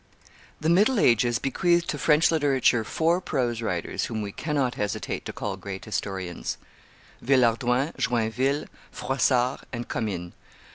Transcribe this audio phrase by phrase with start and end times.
[0.59, 5.31] The middle ages bequeathed to French literature four prose writers whom we cannot hesitate to
[5.31, 6.57] call great historians:
[7.23, 10.31] Villehardouin, Joinville, Froissart, and Commynes.